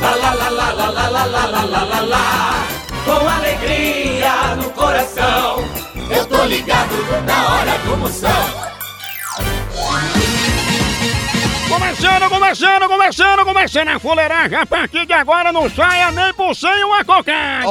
Lá, 0.00 0.14
lá, 0.14 0.30
lá, 0.32 0.48
lá, 0.50 0.70
lá, 0.72 0.90
lá, 0.90 1.08
lá, 1.08 1.24
lá, 1.26 1.46
lá, 1.46 1.64
lá, 1.64 1.84
lá, 1.84 2.00
lá. 2.00 2.66
Com 3.04 3.28
alegria 3.28 4.56
no 4.56 4.70
coração. 4.70 5.64
Eu 6.10 6.26
tô 6.26 6.44
ligado 6.44 6.94
na 7.24 7.48
hora 7.54 7.78
do 7.78 7.96
Moção. 7.96 8.68
Começando, 11.68 12.28
começando, 12.30 12.88
começando, 12.88 13.44
começando 13.44 13.88
a 13.88 13.98
fuleiragem. 13.98 14.58
A 14.58 14.64
partir 14.64 15.04
de 15.04 15.12
agora 15.12 15.52
não 15.52 15.68
saia 15.68 16.10
nem 16.10 16.32
por 16.32 16.54
sem 16.54 16.84
uma 16.84 17.04
cocada. 17.04 17.68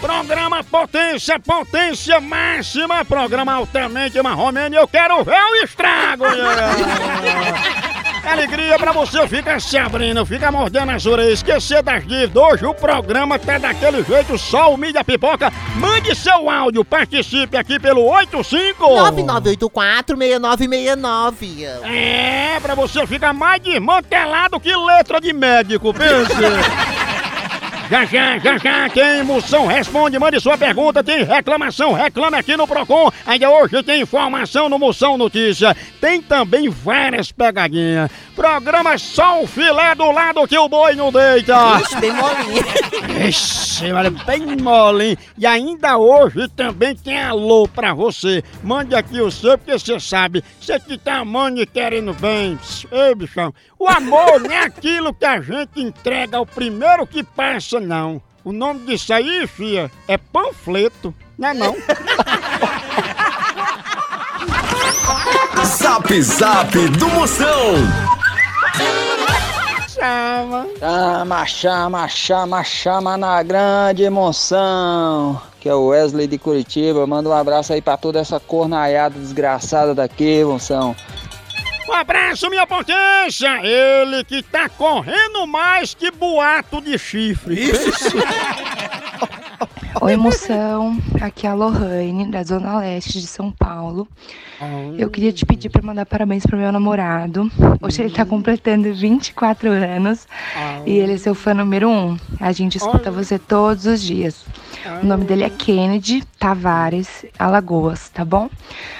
Programa 0.00 0.64
Potência, 0.64 1.38
Potência 1.38 2.20
Máxima. 2.20 3.04
Programa 3.04 3.52
altamente 3.54 4.20
marromeno. 4.22 4.76
Eu 4.76 4.88
quero 4.88 5.22
ver 5.22 5.42
o 5.42 5.64
estrago. 5.64 6.24
Alegria 8.24 8.78
pra 8.78 8.92
você 8.92 9.26
ficar 9.26 9.60
se 9.60 9.76
abrindo, 9.78 10.24
fica 10.26 10.52
mordendo 10.52 10.92
as 10.92 11.04
orelhas, 11.06 11.32
esquecer 11.34 11.82
das 11.82 12.06
dívidas. 12.06 12.36
Hoje 12.36 12.64
o 12.66 12.74
programa 12.74 13.38
tá 13.38 13.56
daquele 13.58 14.02
jeito, 14.04 14.36
só 14.38 14.72
o 14.72 14.76
mídia 14.76 15.02
pipoca. 15.02 15.50
Mande 15.76 16.14
seu 16.14 16.48
áudio, 16.50 16.84
participe 16.84 17.56
aqui 17.56 17.80
pelo 17.80 18.04
85 18.06 18.84
9984-6969. 18.84 21.64
É, 21.84 22.58
pra 22.60 22.74
você 22.74 23.06
ficar 23.06 23.32
mais 23.32 23.62
desmantelado 23.62 24.60
que 24.60 24.74
letra 24.74 25.18
de 25.20 25.32
médico, 25.32 25.94
pense. 25.94 26.34
Já, 27.90 28.04
já, 28.04 28.38
já, 28.38 28.56
já, 28.56 28.88
tem 28.88 29.24
moção, 29.24 29.66
responde, 29.66 30.16
mande 30.16 30.38
sua 30.38 30.56
pergunta, 30.56 31.02
tem 31.02 31.24
reclamação, 31.24 31.92
reclame 31.92 32.36
aqui 32.36 32.56
no 32.56 32.64
Procon. 32.64 33.10
Ainda 33.26 33.50
hoje 33.50 33.82
tem 33.82 34.02
informação 34.02 34.68
no 34.68 34.78
Moção 34.78 35.18
Notícia. 35.18 35.76
Tem 36.00 36.22
também 36.22 36.68
várias 36.68 37.32
pegadinhas. 37.32 38.08
Programa 38.36 38.96
só 38.96 39.42
o 39.42 39.46
filé 39.46 39.92
do 39.96 40.08
lado 40.12 40.46
que 40.46 40.56
o 40.56 40.68
boi 40.68 40.94
não 40.94 41.10
deita. 41.10 41.52
Ixi, 41.80 41.96
bem 41.96 42.12
molinho. 42.12 43.28
Ixi, 43.28 43.92
olha, 43.92 44.10
bem 44.10 44.56
molinho. 44.56 45.18
E 45.36 45.44
ainda 45.44 45.98
hoje 45.98 46.46
também 46.50 46.94
tem 46.94 47.20
alô 47.20 47.66
pra 47.66 47.92
você. 47.92 48.44
Mande 48.62 48.94
aqui 48.94 49.20
o 49.20 49.32
seu, 49.32 49.58
porque 49.58 49.76
você 49.76 49.98
sabe, 49.98 50.44
você 50.60 50.78
que 50.78 50.96
tá 50.96 51.16
amando 51.16 51.60
e 51.60 51.66
querendo 51.66 52.14
bem. 52.14 52.56
Ei, 52.92 53.16
bichão, 53.16 53.52
o 53.80 53.88
amor 53.88 54.40
não 54.40 54.50
é 54.50 54.58
aquilo 54.58 55.12
que 55.12 55.24
a 55.24 55.40
gente 55.40 55.80
entrega 55.80 56.36
ao 56.36 56.46
primeiro 56.46 57.06
que 57.06 57.24
passa, 57.24 57.79
não. 57.80 58.22
O 58.44 58.52
nome 58.52 58.86
disso 58.86 59.12
aí, 59.12 59.46
fia, 59.46 59.90
é 60.08 60.16
panfleto, 60.16 61.14
não 61.38 61.48
é 61.48 61.54
não? 61.54 61.76
Zap 65.64 66.22
Zap 66.22 66.88
do 66.88 67.08
Moção. 67.08 67.74
Chama. 69.88 70.66
Chama, 70.78 71.46
chama, 71.46 72.08
chama, 72.08 72.64
chama 72.64 73.16
na 73.18 73.42
grande 73.42 74.02
emoção. 74.02 75.40
Que 75.60 75.68
é 75.68 75.74
o 75.74 75.88
Wesley 75.88 76.26
de 76.26 76.38
Curitiba. 76.38 77.06
Manda 77.06 77.28
um 77.28 77.34
abraço 77.34 77.72
aí 77.72 77.82
pra 77.82 77.98
toda 77.98 78.18
essa 78.18 78.40
cornaiada 78.40 79.18
desgraçada 79.18 79.94
daqui, 79.94 80.42
moção. 80.42 80.96
Um 81.90 81.92
abraço, 81.92 82.48
minha 82.48 82.64
potência! 82.68 83.48
Ele 83.64 84.22
que 84.22 84.44
tá 84.44 84.68
correndo 84.68 85.44
mais 85.44 85.92
que 85.92 86.08
boato 86.12 86.80
de 86.80 86.96
chifre. 86.96 87.72
Oi, 89.98 90.16
moção. 90.16 90.96
Aqui 91.20 91.46
é 91.46 91.50
a 91.50 91.54
Lohane, 91.54 92.30
da 92.30 92.42
Zona 92.44 92.78
Leste 92.78 93.20
de 93.20 93.26
São 93.26 93.50
Paulo. 93.50 94.06
Eu 94.96 95.10
queria 95.10 95.32
te 95.32 95.44
pedir 95.44 95.68
para 95.68 95.82
mandar 95.82 96.06
parabéns 96.06 96.46
pro 96.46 96.56
meu 96.56 96.70
namorado. 96.70 97.50
Hoje 97.82 98.02
ele 98.02 98.10
tá 98.10 98.24
completando 98.24 98.92
24 98.94 99.70
anos 99.70 100.28
e 100.86 100.92
ele 100.92 101.14
é 101.14 101.18
seu 101.18 101.34
fã 101.34 101.54
número 101.54 101.88
um. 101.88 102.16
A 102.38 102.52
gente 102.52 102.76
escuta 102.76 103.10
você 103.10 103.38
todos 103.38 103.86
os 103.86 104.00
dias. 104.00 104.44
O 105.02 105.06
nome 105.06 105.24
dele 105.24 105.44
é 105.44 105.50
Kennedy 105.50 106.22
Tavares 106.38 107.26
Alagoas, 107.38 108.08
tá 108.10 108.24
bom? 108.24 108.48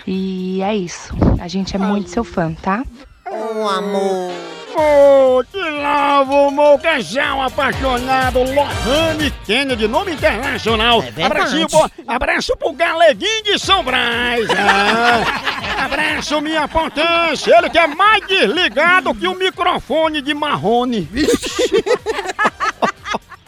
E 0.06 0.60
é 0.62 0.74
isso. 0.74 1.14
A 1.40 1.46
gente 1.46 1.76
é 1.76 1.78
muito 1.78 2.10
seu 2.10 2.24
fã, 2.24 2.52
tá? 2.54 2.84
Um 3.30 3.66
amor. 3.68 4.59
Oh, 4.76 5.42
que 5.50 5.58
lavo, 5.58 6.50
meu 6.50 6.78
casal 6.78 7.42
apaixonado, 7.42 8.38
Lohane 8.42 9.30
Kennedy, 9.44 9.88
nome 9.88 10.12
internacional. 10.12 11.02
É. 11.16 11.24
Abracinho, 11.24 11.68
pô, 11.68 11.90
abraço 12.06 12.56
pro 12.56 12.72
Galeguinho 12.72 13.44
de 13.44 13.58
São 13.58 13.82
Brás. 13.82 14.48
é. 14.48 15.60
Abraço, 15.80 16.40
minha 16.42 16.68
potência. 16.68 17.56
Ele 17.56 17.70
que 17.70 17.78
é 17.78 17.86
mais 17.86 18.26
desligado 18.26 19.14
que 19.14 19.26
o 19.26 19.34
microfone 19.34 20.20
de 20.20 20.34
Marrone. 20.34 21.08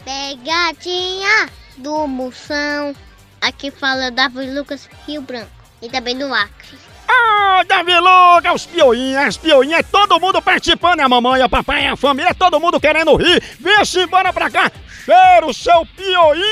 Pegadinha 0.03 1.49
do 1.77 2.07
Moção. 2.07 2.95
Aqui 3.39 3.69
fala 3.69 4.09
Davi 4.09 4.49
Lucas 4.49 4.89
Rio 5.05 5.21
Branco. 5.21 5.51
E 5.81 5.89
também 5.89 6.17
do 6.17 6.33
Acre. 6.33 6.77
Ah, 7.15 7.63
Davi 7.67 7.95
Lucas, 7.95 8.53
os 8.55 8.65
pioinhas, 8.65 9.27
as 9.27 9.37
pioinhas, 9.37 9.79
é 9.79 9.83
todo 9.83 10.19
mundo 10.19 10.41
participando, 10.41 10.99
é 10.99 11.03
a 11.03 11.09
mamãe, 11.09 11.41
a 11.41 11.49
papai, 11.49 11.87
a 11.87 11.95
família, 11.95 12.29
é 12.31 12.33
todo 12.33 12.59
mundo 12.59 12.79
querendo 12.79 13.15
rir. 13.15 13.41
Vem-se 13.59 14.01
embora 14.01 14.33
pra 14.33 14.49
cá, 14.49 14.71
cheiro 15.05 15.53
seu 15.53 15.85
pioinho. 15.95 16.43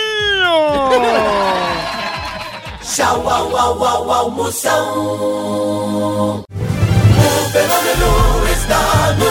Tchau, 2.83 3.29
au, 3.29 3.55
au, 3.55 3.83
au, 3.85 4.11
au, 4.11 4.31
Moção. 4.31 4.83
O 6.33 6.43
fenômeno 7.51 8.45
está 8.51 9.13
no 9.13 9.30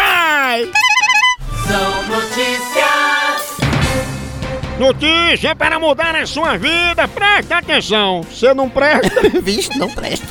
Notícia 4.91 5.55
para 5.55 5.79
mudar 5.79 6.13
a 6.17 6.25
sua 6.25 6.57
vida, 6.57 7.07
presta 7.07 7.59
atenção, 7.59 8.23
você 8.23 8.53
não 8.53 8.69
presta? 8.69 9.21
Vixe, 9.41 9.79
não 9.79 9.89
presta. 9.89 10.27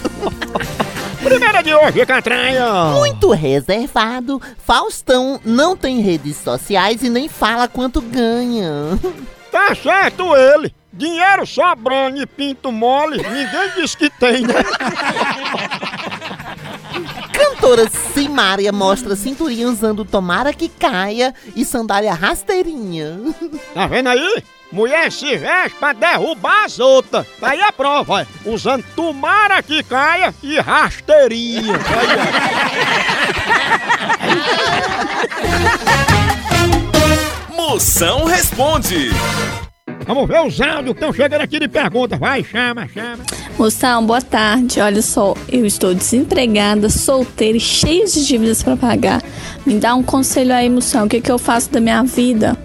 Primeira 1.25 1.63
de 1.63 1.75
hoje, 1.75 2.05
Catraia! 2.05 2.71
Muito 2.99 3.31
reservado, 3.31 4.41
Faustão 4.59 5.41
não 5.47 5.75
tem 5.75 6.03
redes 6.03 6.37
sociais 6.37 7.03
e 7.03 7.09
nem 7.09 7.27
fala 7.27 7.67
quanto 7.69 8.03
ganha. 8.03 8.71
Tá 9.51 9.75
certo 9.75 10.37
ele! 10.37 10.73
dinheiro 10.93 11.45
sobrando 11.45 12.23
e 12.23 12.27
pinto 12.27 12.71
mole, 12.71 13.17
ninguém 13.17 13.71
diz 13.75 13.97
que 13.97 14.09
tem, 14.11 14.43
né? 14.43 14.55
Cantora 17.41 17.89
Simária 18.13 18.71
mostra 18.71 19.17
cinturinha 19.17 19.67
usando 19.67 20.05
tomara 20.05 20.53
que 20.53 20.69
caia 20.69 21.35
e 21.57 21.65
sandália 21.65 22.13
rasteirinha. 22.13 23.19
Tá 23.73 23.87
vendo 23.87 24.11
aí? 24.11 24.45
Mulher 24.71 25.11
se 25.11 25.37
veste 25.39 25.79
pra 25.79 25.95
derrubar 25.95 26.67
as 26.67 26.79
outras. 26.79 27.27
Tá 27.41 27.51
aí 27.51 27.63
a 27.63 27.73
prova, 27.73 28.27
ó. 28.47 28.51
usando 28.51 28.85
tomara 28.95 29.63
que 29.63 29.83
caia 29.83 30.35
e 30.43 30.61
rasteirinha. 30.61 31.79
Moção 37.57 38.25
responde. 38.25 39.11
Vamos 40.13 40.27
ver 40.27 40.41
os 40.41 40.61
áudios 40.61 40.87
que 40.87 40.91
estão 40.91 41.13
chegando 41.13 41.41
aqui 41.43 41.61
de 41.61 41.69
pergunta. 41.69 42.17
Vai, 42.17 42.43
chama, 42.43 42.89
chama. 42.89 43.23
Moção, 43.57 44.05
boa 44.05 44.21
tarde. 44.21 44.81
Olha 44.81 45.01
só, 45.03 45.37
eu 45.49 45.65
estou 45.65 45.95
desempregada, 45.95 46.91
solteira 46.91 47.57
e 47.57 47.61
cheia 47.61 48.05
de 48.07 48.27
dívidas 48.27 48.61
para 48.61 48.77
pagar. 48.77 49.23
Me 49.65 49.75
dá 49.75 49.95
um 49.95 50.03
conselho 50.03 50.53
aí, 50.53 50.69
Moção. 50.69 51.07
O 51.07 51.09
que, 51.09 51.21
que 51.21 51.31
eu 51.31 51.39
faço 51.39 51.71
da 51.71 51.81
minha 51.81 52.03
vida? 52.03 52.59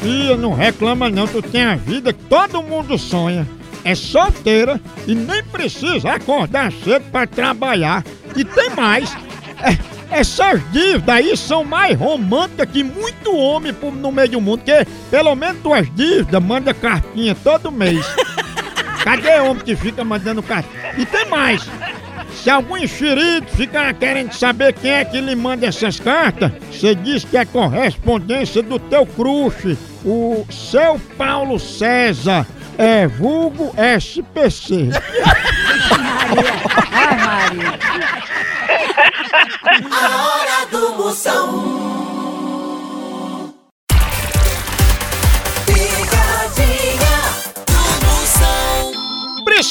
Tia, 0.00 0.34
não 0.34 0.54
reclama 0.54 1.10
não, 1.10 1.26
tu 1.26 1.42
tem 1.42 1.62
a 1.62 1.76
vida 1.76 2.10
que 2.10 2.24
todo 2.24 2.62
mundo 2.62 2.96
sonha. 2.96 3.46
É 3.84 3.94
solteira 3.94 4.80
e 5.06 5.14
nem 5.14 5.44
precisa 5.44 6.12
acordar 6.12 6.72
cedo 6.72 7.04
pra 7.12 7.26
trabalhar. 7.26 8.02
E 8.34 8.46
tem 8.46 8.70
mais. 8.70 9.14
É, 9.62 9.76
essas 10.12 10.60
dívidas 10.70 11.08
aí 11.08 11.36
são 11.36 11.64
mais 11.64 11.98
românticas 11.98 12.68
que 12.70 12.84
muito 12.84 13.34
homem 13.34 13.74
no 13.94 14.12
meio 14.12 14.28
do 14.28 14.40
mundo, 14.40 14.58
porque 14.58 14.86
pelo 15.10 15.34
menos 15.34 15.62
tuas 15.62 15.92
dívidas 15.94 16.42
manda 16.42 16.74
cartinha 16.74 17.34
todo 17.34 17.72
mês. 17.72 18.06
Cadê 19.02 19.40
homem 19.40 19.64
que 19.64 19.74
fica 19.74 20.04
mandando 20.04 20.42
cartinha? 20.42 20.94
E 20.98 21.06
tem 21.06 21.26
mais. 21.28 21.66
Se 22.34 22.50
algum 22.50 22.76
enxerido 22.76 23.46
ficar 23.48 23.92
querendo 23.94 24.32
saber 24.32 24.72
quem 24.74 24.90
é 24.90 25.04
que 25.04 25.20
lhe 25.20 25.34
manda 25.34 25.66
essas 25.66 25.98
cartas, 25.98 26.52
você 26.70 26.94
diz 26.94 27.24
que 27.24 27.36
é 27.36 27.44
correspondência 27.44 28.62
do 28.62 28.78
teu 28.78 29.06
crush, 29.06 29.76
o 30.04 30.44
seu 30.50 31.00
Paulo 31.16 31.58
César, 31.58 32.46
é 32.78 33.06
vulgo 33.06 33.74
SPC. 33.98 34.90
A 39.32 40.26
hora 40.26 40.66
do 40.70 40.94
Moção. 40.96 41.91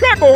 chegou! 0.00 0.34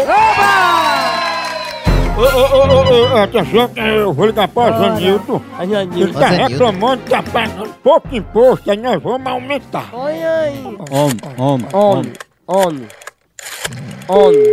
Ô, 2.17 2.21
ô, 2.21 2.25
ô, 2.25 2.61
ô, 2.63 3.15
ô, 3.15 3.23
atenção, 3.23 3.71
eu 3.75 4.13
vou 4.13 4.27
ligar 4.27 4.47
para 4.47 4.73
o 4.73 4.79
Zanildo. 4.79 5.43
Ele 5.61 6.13
tá 6.13 6.21
Zanildo. 6.21 6.49
reclamando 6.49 7.03
que 7.03 7.11
tá 7.11 7.23
pagando 7.23 7.75
pouco 7.83 8.15
imposto, 8.15 8.71
aí 8.71 8.77
nós 8.77 9.03
vamos 9.03 9.27
aumentar. 9.27 9.93
Homem, 9.93 10.79
homem, 11.39 11.69
homem, 11.73 12.13
homem, 12.47 12.89
homem. 14.07 14.45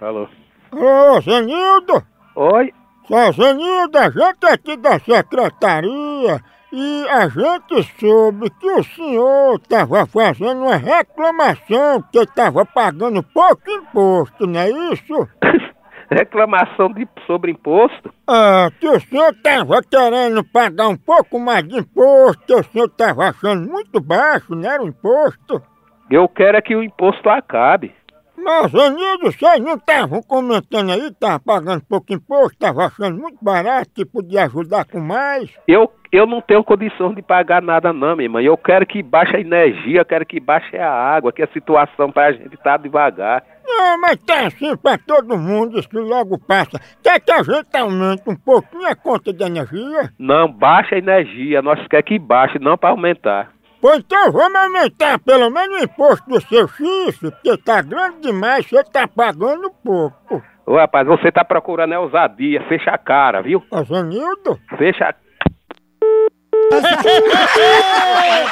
Alô? 0.00 0.28
Ô, 0.70 1.20
Zanildo! 1.22 2.06
Oi? 2.36 2.72
Só, 3.08 3.32
Zanildo, 3.32 3.98
a 3.98 4.10
gente 4.10 4.44
é 4.44 4.52
aqui 4.52 4.76
da 4.76 5.00
secretaria 5.00 6.44
e 6.72 7.08
a 7.08 7.28
gente 7.28 7.82
soube 7.98 8.50
que 8.50 8.70
o 8.70 8.82
senhor 8.82 9.56
estava 9.56 10.06
fazendo 10.06 10.62
uma 10.62 10.76
reclamação 10.76 12.02
que 12.12 12.18
estava 12.18 12.64
pagando 12.66 13.22
pouco 13.22 13.70
imposto, 13.70 14.46
não 14.46 14.60
é 14.60 14.70
isso? 14.92 15.28
Reclamação 16.10 16.88
de, 16.88 17.06
sobre 17.26 17.52
imposto? 17.52 18.12
Ah, 18.26 18.70
que 18.80 18.88
o 18.88 18.98
senhor 19.00 19.30
estava 19.30 19.82
querendo 19.82 20.42
pagar 20.42 20.88
um 20.88 20.96
pouco 20.96 21.38
mais 21.38 21.66
de 21.68 21.78
imposto, 21.78 22.42
que 22.46 22.54
o 22.54 22.64
senhor 22.64 22.86
estava 22.86 23.28
achando 23.28 23.68
muito 23.68 24.00
baixo, 24.00 24.54
não 24.54 24.70
era 24.70 24.82
o 24.82 24.88
imposto? 24.88 25.62
Eu 26.10 26.26
quero 26.28 26.56
é 26.56 26.62
que 26.62 26.74
o 26.74 26.82
imposto 26.82 27.28
acabe. 27.28 27.94
Mas, 28.40 28.72
Anildo, 28.72 29.32
vocês 29.32 29.60
não 29.60 29.74
estavam 29.74 30.22
comentando 30.22 30.92
aí 30.92 31.00
que 31.00 31.06
estava 31.08 31.40
pagando 31.40 31.82
pouco 31.88 32.12
imposto, 32.12 32.52
estava 32.52 32.86
achando 32.86 33.18
muito 33.18 33.38
barato, 33.42 33.90
que 33.92 34.04
podia 34.04 34.44
ajudar 34.44 34.84
com 34.84 35.00
mais? 35.00 35.50
Eu, 35.66 35.90
eu 36.12 36.24
não 36.24 36.40
tenho 36.40 36.62
condição 36.62 37.12
de 37.12 37.20
pagar 37.20 37.60
nada 37.60 37.92
não, 37.92 38.14
minha 38.14 38.26
irmã. 38.26 38.40
Eu 38.40 38.56
quero 38.56 38.86
que 38.86 39.02
baixe 39.02 39.36
a 39.36 39.40
energia, 39.40 40.00
eu 40.00 40.04
quero 40.04 40.24
que 40.24 40.38
baixe 40.38 40.76
a 40.76 40.90
água, 40.90 41.32
que 41.32 41.42
a 41.42 41.48
situação 41.48 42.12
pra 42.12 42.32
gente 42.32 42.56
tá 42.58 42.76
devagar. 42.76 43.44
Não, 43.66 44.00
mas 44.00 44.16
tá 44.22 44.46
assim 44.46 44.76
pra 44.76 44.96
todo 44.96 45.36
mundo, 45.36 45.78
isso 45.78 45.88
logo 45.92 46.38
passa. 46.38 46.80
Quer 47.02 47.20
que 47.20 47.32
a 47.32 47.42
gente 47.42 47.76
aumente 47.76 48.22
um 48.26 48.36
pouquinho 48.36 48.86
a 48.86 48.94
conta 48.94 49.32
de 49.32 49.44
energia? 49.44 50.10
Não, 50.18 50.50
baixa 50.50 50.94
a 50.94 50.98
energia. 50.98 51.60
Nós 51.60 51.86
quer 51.88 52.02
que 52.02 52.18
baixe, 52.18 52.58
não 52.58 52.78
pra 52.78 52.90
aumentar. 52.90 53.52
Pois 53.80 53.98
então 54.00 54.32
vamos 54.32 54.56
aumentar 54.56 55.18
pelo 55.20 55.50
menos 55.50 55.80
o 55.80 55.84
imposto 55.84 56.28
do 56.28 56.40
seu 56.40 56.66
chifre, 56.68 57.30
porque 57.30 57.56
tá 57.58 57.80
grande 57.80 58.20
demais, 58.22 58.66
você 58.66 58.82
tá 58.84 59.06
pagando 59.06 59.70
pouco. 59.84 60.42
Ô 60.66 60.76
rapaz, 60.76 61.06
você 61.06 61.30
tá 61.32 61.44
procurando 61.44 61.94
é 61.94 61.98
ousadia. 61.98 62.60
Fecha 62.68 62.90
a 62.90 62.98
cara, 62.98 63.40
viu? 63.40 63.62
Ô, 63.70 63.82
Zanildo, 63.84 64.58
Fecha 64.76 65.08
a 65.08 65.14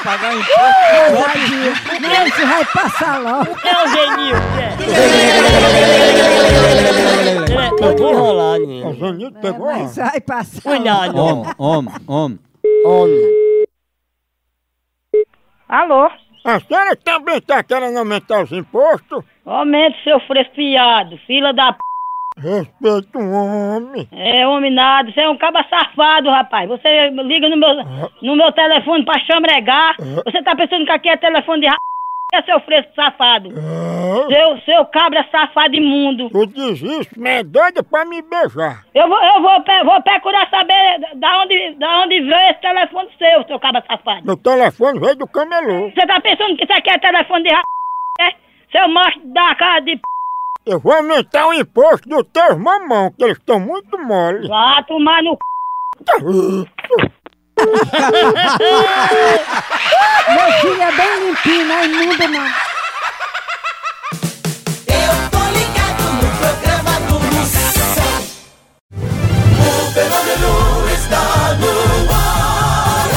Pagar 0.02 0.34
imposto. 0.34 0.56
Não, 2.00 2.26
isso 2.26 2.46
vai 2.46 2.64
passar 2.64 3.20
logo. 3.20 3.50
É 3.62 3.74
o 3.74 3.88
é. 7.60 7.70
Tô 7.76 7.92
de 7.92 8.02
enrolar, 8.02 8.56
ô, 8.56 8.60
menino. 8.60 8.94
Zanildo 8.94 9.40
pegou? 9.40 9.66
Mas 9.66 9.96
vai 9.96 10.20
passar 10.20 10.62
Cuidado. 10.62 11.18
Homem, 11.18 11.52
homem, 11.58 11.94
homem. 12.06 12.38
Homem. 12.84 13.45
Alô? 15.68 16.10
A 16.44 16.60
senhora 16.60 16.94
também 16.96 17.40
tá 17.40 17.62
querendo 17.62 17.98
aumentar 17.98 18.42
os 18.42 18.52
impostos? 18.52 19.24
Aumente 19.44 20.02
seu 20.04 20.20
fresfiado, 20.20 21.18
fila 21.26 21.52
da 21.52 21.72
p. 21.72 21.78
Respeita 22.38 23.18
o 23.18 23.32
homem. 23.32 24.06
É 24.12 24.46
homem 24.46 24.70
nada, 24.70 25.10
você 25.10 25.22
é 25.22 25.28
um 25.28 25.38
caba 25.38 25.64
safado, 25.68 26.28
rapaz. 26.28 26.68
Você 26.68 27.10
liga 27.10 27.48
no 27.48 27.56
meu, 27.56 27.74
no 28.22 28.36
meu 28.36 28.52
telefone 28.52 29.04
pra 29.04 29.18
chambregar. 29.20 29.96
Você 30.24 30.42
tá 30.42 30.54
pensando 30.54 30.84
que 30.84 30.92
aqui 30.92 31.08
é 31.08 31.16
telefone 31.16 31.62
de 31.62 31.66
ra... 31.66 31.76
É 32.36 32.42
seu 32.42 32.60
fresco 32.60 32.92
safado. 32.94 33.48
Ah, 33.56 34.26
Seu, 34.28 34.60
seu 34.60 34.84
cabra 34.86 35.26
safado 35.32 35.74
imundo. 35.74 36.28
Tu 36.28 36.46
diz 36.48 36.82
isso, 36.82 37.10
mas 37.16 37.40
é 37.40 37.42
doida 37.42 37.82
pra 37.82 38.04
me 38.04 38.20
beijar. 38.20 38.84
Eu 38.94 39.08
vou, 39.08 39.18
eu 39.18 39.40
vou, 39.40 39.64
vou 39.84 40.02
procurar 40.02 40.46
saber 40.50 41.00
da 41.14 41.40
onde, 41.40 41.74
da 41.76 42.00
onde 42.02 42.20
veio 42.20 42.50
esse 42.50 42.60
telefone 42.60 43.08
seu, 43.18 43.42
seu 43.46 43.58
cabra 43.58 43.82
safado. 43.86 44.26
Meu 44.26 44.36
telefone 44.36 45.00
veio 45.00 45.16
do 45.16 45.26
camelô. 45.26 45.90
Você 45.90 46.06
tá 46.06 46.20
pensando 46.20 46.56
que 46.56 46.64
isso 46.64 46.72
aqui 46.74 46.90
é 46.90 46.98
telefone 46.98 47.44
de 47.44 47.54
ra... 47.54 47.62
É? 48.20 48.34
Seu 48.70 48.86
macho 48.88 49.18
da 49.24 49.54
cara 49.54 49.80
de 49.80 49.96
p. 49.96 50.02
Eu 50.66 50.78
vou 50.78 50.92
aumentar 50.92 51.46
o 51.46 51.54
imposto 51.54 52.06
dos 52.06 52.24
teus 52.34 52.58
mamão, 52.58 53.10
que 53.16 53.24
eles 53.24 53.38
estão 53.38 53.58
muito 53.58 53.96
mole. 53.96 54.46
Vá 54.46 54.82
tomar 54.82 55.22
no 55.22 55.32
c... 55.32 56.70
Meu 60.28 60.52
filho 60.60 60.82
é 60.82 60.92
bem 60.92 61.26
limpinho, 61.26 61.64
não 61.66 61.74
é 61.74 61.86
imundo 61.86 62.28
não. 62.28 62.46
Eu 64.86 65.30
tô 65.30 65.38
ligado 65.56 66.02
no 66.20 66.28
programa 66.36 66.94
do 67.08 67.16
Moção. 67.34 68.12
O 68.92 69.92
fenômeno 69.92 70.52
está 70.92 71.24
no 71.54 71.72
ar. 72.12 73.08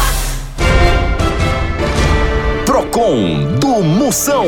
Procon 2.66 3.58
do 3.60 3.84
Moção. 3.84 4.48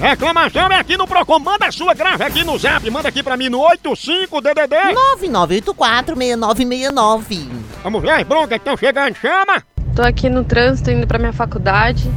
Reclamação 0.00 0.68
é 0.68 0.76
aqui 0.76 0.96
no 0.96 1.08
Procon. 1.08 1.40
Manda 1.40 1.66
a 1.66 1.72
sua, 1.72 1.92
grave 1.92 2.22
aqui 2.22 2.44
no 2.44 2.56
zap. 2.56 2.88
Manda 2.88 3.08
aqui 3.08 3.20
pra 3.20 3.36
mim 3.36 3.48
no 3.48 3.58
85DDD. 3.58 4.94
9984-6969. 5.16 7.48
Vamos 7.82 8.02
ver 8.02 8.12
as 8.12 8.22
broncas 8.22 8.50
que 8.50 8.54
estão 8.56 8.76
chegando. 8.76 9.16
Chama. 9.16 9.62
tô 9.96 10.02
aqui 10.02 10.30
no 10.30 10.44
trânsito 10.44 10.92
indo 10.92 11.06
pra 11.06 11.18
minha 11.18 11.32
faculdade 11.32 12.08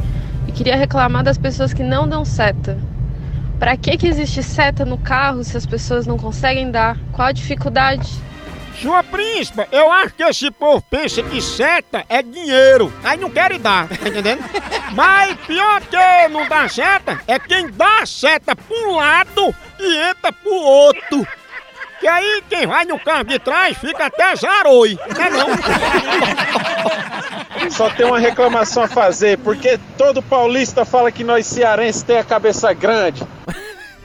e 0.46 0.52
queria 0.52 0.76
reclamar 0.76 1.24
das 1.24 1.36
pessoas 1.36 1.74
que 1.74 1.82
não 1.82 2.08
dão 2.08 2.24
seta. 2.24 2.78
Pra 3.58 3.76
que 3.76 3.96
que 3.96 4.06
existe 4.06 4.42
seta 4.42 4.84
no 4.84 4.98
carro 4.98 5.42
se 5.42 5.56
as 5.56 5.66
pessoas 5.66 6.06
não 6.06 6.16
conseguem 6.16 6.70
dar? 6.70 6.96
Qual 7.12 7.26
a 7.26 7.32
dificuldade? 7.32 8.08
Sua 8.80 9.02
príncipa, 9.02 9.68
eu 9.70 9.90
acho 9.92 10.14
que 10.14 10.22
esse 10.22 10.50
povo 10.50 10.82
pensa 10.90 11.22
que 11.22 11.40
seta 11.40 12.04
é 12.08 12.22
dinheiro. 12.22 12.92
Aí 13.04 13.16
não 13.18 13.30
querem 13.30 13.60
dar, 13.60 13.88
tá 13.88 14.08
entendendo? 14.08 14.42
Mas 14.94 15.36
pior 15.46 15.80
que 15.82 16.28
não 16.28 16.48
dá 16.48 16.68
seta 16.68 17.20
é 17.26 17.38
quem 17.38 17.70
dá 17.70 18.04
seta 18.04 18.56
pra 18.56 18.76
um 18.76 18.96
lado 18.96 19.54
e 19.78 19.96
entra 20.10 20.32
pro 20.32 20.52
outro. 20.52 21.26
Que 22.00 22.08
aí 22.08 22.42
quem 22.50 22.66
vai 22.66 22.84
no 22.84 22.98
carro 22.98 23.22
de 23.22 23.38
trás 23.38 23.78
fica 23.78 24.06
até 24.06 24.34
zaroi, 24.34 24.98
não 25.14 25.24
é 25.24 25.30
não? 27.62 27.70
Só 27.70 27.88
tem 27.90 28.04
uma 28.04 28.18
reclamação 28.18 28.82
a 28.82 28.88
fazer, 28.88 29.38
porque 29.38 29.78
todo 29.96 30.20
paulista 30.20 30.84
fala 30.84 31.12
que 31.12 31.22
nós 31.22 31.46
cearenses 31.46 32.02
tem 32.02 32.18
a 32.18 32.24
cabeça 32.24 32.72
grande. 32.72 33.22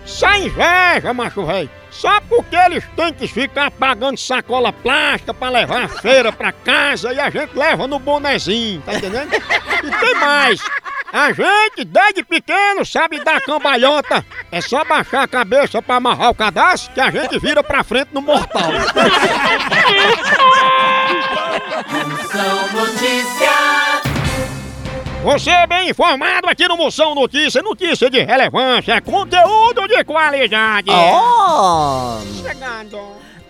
Só 0.08 0.34
inveja, 0.36 1.14
macho 1.14 1.46
velho. 1.46 1.70
Só 1.92 2.20
porque 2.22 2.56
eles 2.56 2.84
têm 2.96 3.14
que 3.14 3.28
ficar 3.28 3.70
pagando 3.72 4.18
sacola 4.18 4.72
plástica 4.72 5.34
pra 5.34 5.50
levar 5.50 5.84
a 5.84 5.88
feira 5.88 6.32
pra 6.32 6.52
casa 6.52 7.14
e 7.14 7.20
a 7.20 7.30
gente 7.30 7.54
leva 7.58 7.88
no 7.88 8.00
bonezinho, 8.00 8.82
tá 8.82 8.96
entendendo? 8.96 9.34
E 9.34 9.92
tem 10.00 10.16
mais. 10.16 10.62
A 11.12 11.32
gente, 11.32 11.86
desde 11.86 12.24
pequeno, 12.24 12.86
sabe 12.86 13.24
dar 13.24 13.42
cambalhota. 13.42 14.26
É 14.52 14.62
só 14.62 14.84
baixar 14.84 15.24
a 15.24 15.28
cabeça 15.28 15.82
pra 15.82 15.96
amarrar 15.96 16.30
o 16.30 16.36
cadastro 16.36 16.94
que 16.94 17.02
a 17.02 17.10
gente 17.10 17.40
vira 17.40 17.64
pra 17.64 17.84
frente 17.84 18.10
no 18.14 18.22
mortal. 18.22 18.72
Você 25.28 25.50
é 25.50 25.68
bem 25.68 25.90
informado 25.90 26.48
aqui 26.48 26.66
no 26.70 26.78
Moção 26.78 27.14
Notícia. 27.14 27.62
Notícia 27.62 28.10
de 28.10 28.24
relevância, 28.24 29.02
conteúdo 29.02 29.86
de 29.86 30.02
qualidade. 30.06 30.90
Oh! 30.90 32.22
Chegando. 32.42 32.98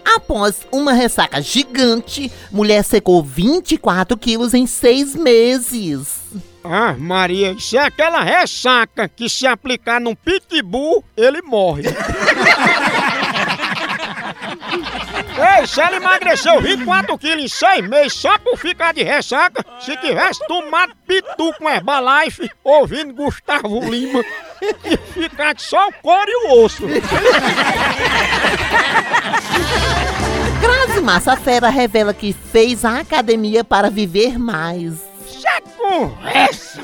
Após 0.03 0.65
uma 0.71 0.91
ressaca 0.93 1.39
gigante, 1.39 2.31
mulher 2.51 2.83
secou 2.83 3.21
24 3.21 4.17
quilos 4.17 4.55
em 4.55 4.65
seis 4.65 5.15
meses. 5.15 6.19
Ah, 6.63 6.95
Maria, 6.97 7.51
isso 7.51 7.77
é 7.77 7.85
aquela 7.85 8.23
ressaca 8.23 9.07
que 9.07 9.29
se 9.29 9.45
aplicar 9.45 10.01
num 10.01 10.15
pitbull, 10.15 11.03
ele 11.15 11.43
morre. 11.43 11.83
Ei, 15.37 15.67
se 15.67 15.79
ela 15.79 15.97
emagreceu 15.97 16.59
24 16.59 17.15
quilos 17.17 17.43
em 17.43 17.47
6 17.47 17.87
meses 17.87 18.13
só 18.13 18.39
por 18.39 18.57
ficar 18.57 18.91
de 18.93 19.03
ressaca, 19.03 19.63
se 19.79 19.95
tivesse 19.97 20.45
tomado 20.47 20.93
pitu 21.07 21.53
com 21.53 21.69
Herbalife, 21.69 22.49
ouvindo 22.63 23.13
Gustavo 23.13 23.79
Lima, 23.81 24.23
ia 24.83 24.97
ficar 25.13 25.53
só 25.59 25.89
o 25.89 25.93
couro 26.01 26.27
e 26.27 26.47
o 26.47 26.63
osso. 26.63 26.83
Grazi 30.59 31.01
Massafera 31.01 31.69
revela 31.69 32.15
que 32.15 32.33
fez 32.33 32.83
a 32.83 32.99
academia 32.99 33.63
para 33.63 33.91
viver 33.91 34.39
mais. 34.39 34.95
Já 35.39 35.61
conversa! 35.77 36.81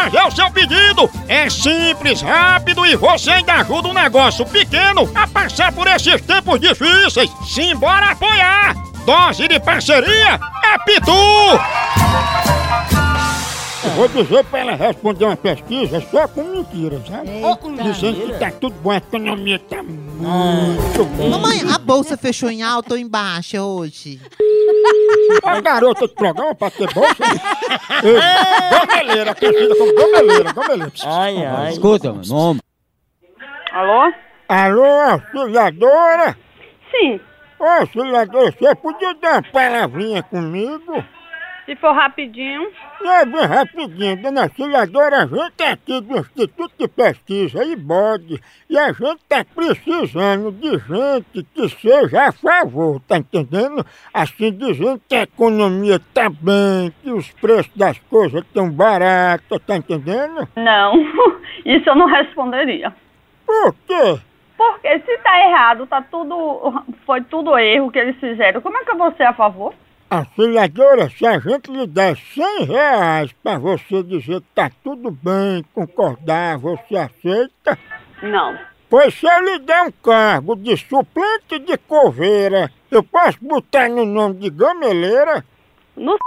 fazer 0.00 0.22
o 0.22 0.30
seu 0.30 0.50
pedido. 0.50 1.10
É 1.28 1.50
simples, 1.50 2.22
rápido 2.22 2.86
e 2.86 2.96
você 2.96 3.30
ainda 3.30 3.54
ajuda 3.54 3.88
um 3.88 3.94
negócio 3.94 4.46
pequeno 4.46 5.10
a 5.14 5.26
passar 5.26 5.72
por 5.72 5.86
esses 5.86 6.20
tempos 6.22 6.58
difíceis. 6.60 7.30
Simbora 7.46 8.12
apoiar! 8.12 8.74
Dose 9.04 9.46
de 9.48 9.60
parceria 9.60 10.40
é 10.64 10.78
Pitu! 10.84 12.59
Eu 13.82 13.90
vou 13.92 14.08
dizer 14.08 14.44
pra 14.44 14.58
ela 14.58 14.72
responder 14.74 15.24
uma 15.24 15.36
pesquisa 15.36 16.00
só 16.10 16.28
com 16.28 16.42
mentiras, 16.44 17.00
sabe? 17.06 17.30
Eita. 17.30 17.82
Dizendo 17.82 18.26
que 18.26 18.38
tá 18.38 18.50
tudo 18.50 18.74
bom, 18.80 18.90
a 18.90 18.96
economia 18.98 19.58
tá 19.58 19.82
muito 19.82 21.04
boa. 21.16 21.30
Mamãe, 21.30 21.60
a 21.74 21.78
bolsa 21.78 22.16
fechou 22.16 22.50
em 22.50 22.62
alta 22.62 22.94
ou 22.94 22.98
em 23.00 23.08
baixa 23.08 23.62
hoje? 23.62 24.20
A 25.42 25.60
garota 25.60 26.06
de 26.06 26.14
programa 26.14 26.54
pra 26.54 26.70
ter 26.70 26.92
bolsa? 26.92 27.14
Ei, 28.04 28.78
Gomeleira, 28.86 29.34
conhecida 29.34 29.74
como 29.76 29.94
gomeleira, 29.94 30.52
gomeleira. 30.52 30.92
Ai, 31.06 31.44
ai. 31.44 31.72
Escuta, 31.72 32.12
meu 32.12 32.22
nome. 32.26 32.60
Alô? 33.72 34.12
Alô, 34.48 34.84
auxiliadora? 34.84 36.36
Sim. 36.90 37.18
Ô, 37.58 37.64
auxiliadora, 37.64 38.52
você 38.58 38.74
podia 38.74 39.14
dar 39.14 39.32
uma 39.34 39.42
palavrinha 39.42 40.22
comigo? 40.22 41.02
Se 41.70 41.76
for 41.76 41.94
rapidinho. 41.94 42.68
É 43.00 43.24
bem 43.24 43.46
rapidinho, 43.46 44.20
dona 44.20 44.42
auxiliadora, 44.42 45.22
a 45.22 45.26
gente 45.26 45.62
é 45.62 45.70
aqui 45.70 46.00
do 46.00 46.18
Instituto 46.18 46.72
de 46.76 46.88
Pesquisa 46.88 47.64
IBOD 47.64 48.40
e 48.68 48.76
a 48.76 48.92
gente 48.92 49.20
tá 49.28 49.44
precisando 49.44 50.50
de 50.50 50.68
gente 50.78 51.46
que 51.54 51.68
seja 51.68 52.26
a 52.26 52.32
favor, 52.32 53.00
tá 53.06 53.18
entendendo? 53.18 53.86
Assim, 54.12 54.50
dizendo 54.50 55.00
que 55.08 55.14
a 55.14 55.22
economia 55.22 56.00
tá 56.12 56.28
bem, 56.28 56.92
que 57.04 57.12
os 57.12 57.30
preços 57.34 57.72
das 57.76 58.00
coisas 58.00 58.42
estão 58.42 58.68
baratos, 58.68 59.60
tá 59.64 59.76
entendendo? 59.76 60.48
Não, 60.56 60.94
isso 61.64 61.88
eu 61.88 61.94
não 61.94 62.06
responderia. 62.06 62.92
Por 63.46 63.76
quê? 63.86 64.18
Porque 64.56 64.98
se 64.98 65.18
tá 65.18 65.38
errado, 65.46 65.86
tá 65.86 66.02
tudo. 66.02 66.82
Foi 67.06 67.20
tudo 67.22 67.56
erro 67.56 67.92
que 67.92 67.98
eles 68.00 68.16
fizeram. 68.18 68.60
Como 68.60 68.76
é 68.76 68.84
que 68.84 68.90
eu 68.90 68.98
vou 68.98 69.12
ser 69.12 69.22
a 69.22 69.32
favor? 69.32 69.72
Auxiliadora, 70.10 71.08
se 71.08 71.24
a 71.24 71.38
gente 71.38 71.70
lhe 71.70 71.86
der 71.86 72.16
100 72.16 72.64
reais 72.64 73.32
pra 73.44 73.58
você 73.58 74.02
dizer 74.02 74.40
que 74.40 74.46
tá 74.52 74.68
tudo 74.82 75.08
bem, 75.12 75.64
concordar, 75.72 76.58
você 76.58 76.96
aceita? 76.96 77.78
Não. 78.20 78.58
Pois 78.88 79.14
se 79.14 79.24
eu 79.24 79.40
lhe 79.40 79.60
der 79.60 79.82
um 79.82 79.92
cargo 79.92 80.56
de 80.56 80.76
suplente 80.76 81.60
de 81.60 81.78
coveira, 81.78 82.72
eu 82.90 83.04
posso 83.04 83.38
botar 83.40 83.88
no 83.88 84.04
nome 84.04 84.34
de 84.34 84.50
gameleira? 84.50 85.44
No 85.96 86.18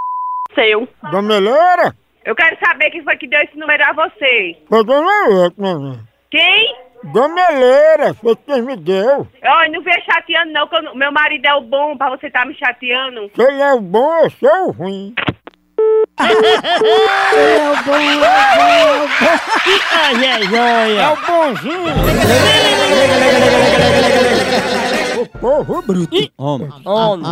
seu. 0.55 0.87
Gameleira? 1.11 1.93
Eu 2.23 2.33
quero 2.35 2.57
saber 2.65 2.89
quem 2.89 3.03
foi 3.03 3.17
que 3.17 3.27
deu 3.27 3.41
esse 3.41 3.57
número 3.57 3.83
a 3.83 3.91
você. 3.91 4.57
Foi 4.69 4.81
dona 4.85 5.51
mamãe. 5.57 5.99
Quem? 6.31 6.75
Gameleira, 7.11 8.13
foi 8.13 8.35
quem 8.35 8.61
me 8.61 8.75
deu. 8.77 9.27
Olha, 9.43 9.71
não 9.71 9.81
venha 9.83 10.01
chateando 10.05 10.51
não, 10.53 10.67
que 10.67 10.75
eu 10.75 10.81
não- 10.83 10.95
meu 10.95 11.11
marido 11.11 11.45
é 11.45 11.53
o 11.55 11.61
bom 11.61 11.97
pra 11.97 12.09
você 12.11 12.29
tá 12.31 12.45
me 12.45 12.55
chateando. 12.55 13.29
Se 13.35 13.41
ele 13.41 13.61
é 13.61 13.73
o 13.73 13.81
bom, 13.81 14.15
eu 14.23 14.29
sou 14.31 14.67
o 14.67 14.71
ruim. 14.71 15.13
É 16.19 16.23
o 16.23 16.35
bom, 16.39 16.39
é 17.37 17.71
o 17.71 17.83
bom, 17.83 17.95
é 17.95 18.05
o 18.95 19.07
bom. 19.07 19.13
Ai, 19.91 20.43
joia. 20.43 21.01
É 21.01 21.09
o 21.09 21.15
bonzinho. 21.25 21.93
o 25.21 25.39
povo 25.39 25.81
bruto. 25.81 26.15
Homem. 26.37 26.69
Homem. 26.85 27.25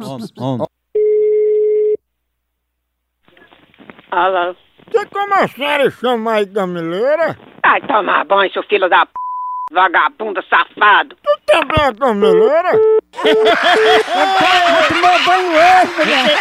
Homem. 0.00 0.28
Homem. 0.38 0.66
Alô? 4.10 4.54
Você 4.90 5.06
como 5.06 5.34
a 5.34 5.48
senhora 5.48 5.90
chama 5.90 6.32
aí 6.34 6.46
gameleira? 6.46 7.36
Vai 7.66 7.80
tomar 7.80 8.24
banho, 8.26 8.52
seu 8.52 8.62
filho 8.62 8.88
da 8.88 9.04
p... 9.04 9.12
vagabundo 9.72 10.40
safado. 10.48 11.16
Tu 11.16 11.30
também 11.46 11.84
é 11.84 11.92
gameleira? 11.92 12.70
Tomou 14.88 15.18
banho 15.26 15.50
hoje, 15.50 15.92
mulher. 15.98 16.38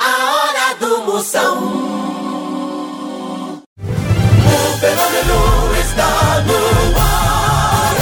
A 0.00 0.10
hora 0.32 0.74
do 0.80 1.02
Moção. 1.02 1.58
O 3.76 4.78
fenômeno 4.80 5.38
está 5.78 6.40
no 6.46 6.56
ar. 6.98 7.92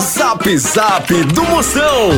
Zap 0.00 0.58
Zap 0.58 1.14
do 1.32 1.44
Moção. 1.44 2.10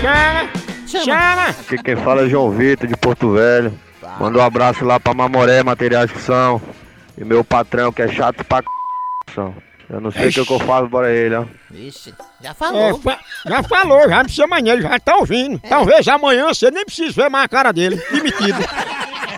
Chama! 0.00 0.48
Chama! 0.88 1.50
Aqui 1.50 1.78
quem 1.84 1.94
fala 1.94 2.22
é 2.22 2.28
João 2.28 2.50
Vitor 2.50 2.88
de 2.88 2.96
Porto 2.96 3.30
Velho. 3.34 3.72
Manda 4.18 4.38
um 4.38 4.42
abraço 4.42 4.84
lá 4.84 4.98
pra 5.00 5.14
Mamoré 5.14 5.62
Materiais 5.62 6.10
que 6.10 6.20
são. 6.20 6.60
E 7.16 7.24
meu 7.24 7.42
patrão 7.44 7.92
que 7.92 8.02
é 8.02 8.08
chato 8.08 8.44
pra 8.44 8.58
c... 8.58 8.64
são. 9.34 9.54
Eu 9.90 10.00
não 10.02 10.10
sei 10.10 10.28
o 10.28 10.32
que, 10.32 10.44
que 10.44 10.52
eu 10.52 10.58
faço 10.60 10.88
para 10.90 11.10
ele, 11.10 11.34
ó. 11.34 11.44
Vixe, 11.70 12.12
já 12.42 12.50
É, 12.50 12.54
falou. 12.54 12.98
fa- 13.00 13.18
já 13.46 13.62
falou, 13.62 14.06
já 14.06 14.16
não 14.18 14.24
precisa 14.24 14.46
mais 14.46 14.64
ele 14.66 14.82
já 14.82 15.00
tá 15.00 15.16
ouvindo. 15.16 15.58
Talvez 15.66 16.06
amanhã 16.08 16.48
você 16.48 16.70
nem 16.70 16.84
precise 16.84 17.12
ver 17.14 17.30
mais 17.30 17.46
a 17.46 17.48
cara 17.48 17.72
dele, 17.72 17.96
demitido. 18.10 18.58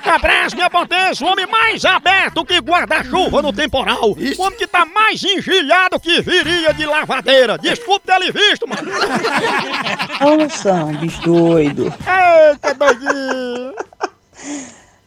Abraço, 0.04 0.56
minha 0.56 0.68
potência, 0.68 1.24
o 1.24 1.30
homem 1.30 1.46
mais 1.46 1.84
aberto 1.84 2.44
que 2.44 2.58
guarda-chuva 2.58 3.42
no 3.42 3.52
temporal. 3.52 4.10
O 4.10 4.42
homem 4.42 4.58
que 4.58 4.66
tá 4.66 4.84
mais 4.84 5.22
engilhado 5.22 6.00
que 6.00 6.20
viria 6.20 6.74
de 6.74 6.84
lavadeira. 6.84 7.56
Desculpe 7.56 8.06
ter 8.06 8.18
lhe 8.18 8.32
visto, 8.32 8.66
mano. 8.68 8.90
Ô, 10.20 10.36
moção, 10.36 10.92
bicho 10.94 11.20
doido. 11.22 11.94
Eita, 12.50 12.74
doidinho. 12.74 13.72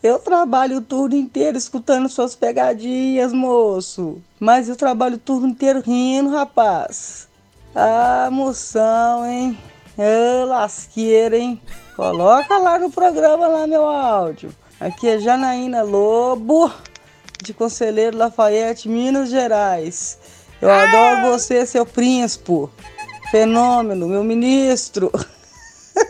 Eu 0.04 0.20
trabalho 0.20 0.78
o 0.78 0.82
turno 0.82 1.16
inteiro 1.16 1.58
escutando 1.58 2.10
suas 2.10 2.36
pegadinhas, 2.36 3.32
moço. 3.32 4.22
Mas 4.40 4.68
eu 4.68 4.76
trabalho 4.76 5.16
o 5.16 5.20
turno 5.20 5.48
inteiro 5.48 5.80
rindo, 5.80 6.30
rapaz. 6.30 7.28
Ah, 7.74 8.30
moção, 8.30 9.26
hein? 9.26 9.58
Ô, 9.98 10.46
lasqueira, 10.46 11.38
hein? 11.38 11.62
Coloca 11.96 12.58
lá 12.58 12.78
no 12.78 12.92
programa 12.92 13.48
lá 13.48 13.66
meu 13.66 13.86
áudio. 13.88 14.54
Aqui 14.80 15.08
é 15.08 15.20
Janaína 15.20 15.84
Lobo, 15.84 16.70
de 17.42 17.54
Conselheiro 17.54 18.18
Lafayette, 18.18 18.90
Minas 18.90 19.30
Gerais. 19.30 20.20
Eu 20.62 20.70
adoro 20.70 21.32
você, 21.32 21.66
seu 21.66 21.86
príncipe. 21.86 22.68
Fenômeno, 23.32 24.08
meu 24.08 24.24
ministro. 24.24 25.12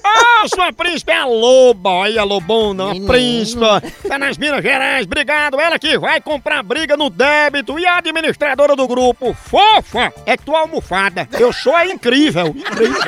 Ah, 0.03 0.47
sua 0.47 0.71
príncipe 0.73 1.12
é 1.12 1.19
a 1.19 1.25
loba, 1.25 2.05
aí 2.05 2.17
a 2.17 2.23
lobona, 2.23 2.91
a 2.91 2.95
príncipa. 2.95 3.81
Tá 4.07 4.17
nas 4.17 4.38
Minas 4.38 4.62
Gerais, 4.62 5.05
obrigado. 5.05 5.59
Ela 5.59 5.77
que 5.79 5.97
vai 5.97 6.21
comprar 6.21 6.63
briga 6.63 6.95
no 6.95 7.09
débito 7.09 7.77
e 7.79 7.85
a 7.85 7.97
administradora 7.97 8.75
do 8.75 8.88
grupo. 8.88 9.33
Fofa, 9.33 10.13
é 10.25 10.38
tua 10.38 10.59
almofada. 10.59 11.27
Eu 11.39 11.51
sou 11.51 11.75
a 11.75 11.85
incrível. 11.85 12.47
Incrível. 12.47 13.01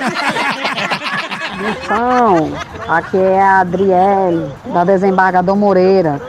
Moção, 1.55 2.51
aqui 2.87 3.17
é 3.17 3.41
a 3.41 3.59
Adriele, 3.61 4.51
da 4.73 4.83
Desembargador 4.83 5.55
Moreira. 5.55 6.21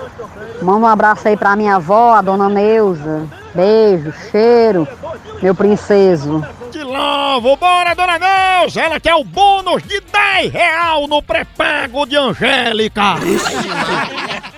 Manda 0.63 0.87
um 0.87 0.87
abraço 0.87 1.29
aí 1.29 1.37
pra 1.37 1.57
minha 1.57 1.77
avó, 1.77 2.15
a 2.15 2.23
dona 2.23 2.49
Neuza. 2.49 3.27
Beijo, 3.55 4.13
cheiro, 4.31 4.87
meu 5.43 5.55
princeso. 5.55 6.45
Louvo, 6.97 7.57
bora, 7.57 7.95
dona 7.95 8.19
Neuza. 8.19 8.81
Ela 8.81 8.99
quer 8.99 9.15
o 9.15 9.23
bônus 9.23 9.83
de 9.83 10.01
10 10.01 10.53
real 10.53 11.07
no 11.07 11.23
pré-pago 11.23 12.07
de 12.07 12.17
Angélica. 12.17 13.17